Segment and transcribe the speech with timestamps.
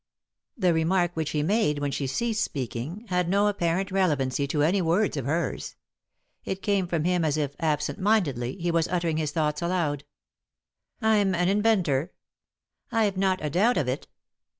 [0.57, 4.81] The remark which he made, when she ceased speaking, had no apparent relevancy to any
[4.81, 5.75] words of hers.
[6.43, 10.03] It came from him as if, absent mindedly, he was uttering his thoughts aloud.
[11.03, 12.13] "I'm an inventor.""
[12.91, 14.07] I've not a doubt of it."